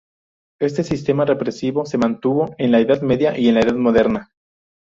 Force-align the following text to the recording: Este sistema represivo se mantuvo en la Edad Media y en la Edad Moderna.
Este 0.59 0.83
sistema 0.83 1.25
represivo 1.25 1.85
se 1.85 1.99
mantuvo 1.99 2.55
en 2.57 2.71
la 2.71 2.79
Edad 2.79 3.03
Media 3.03 3.37
y 3.37 3.49
en 3.49 3.53
la 3.53 3.61
Edad 3.61 3.75
Moderna. 3.75 4.31